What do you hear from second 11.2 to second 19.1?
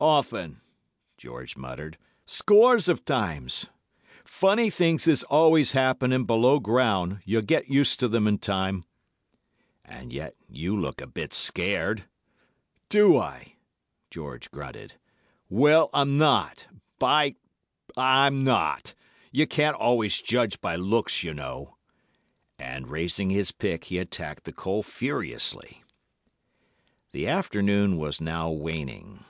scared.' "'Do I?' George grunted. 'Well, I'm not. By——, I'm not.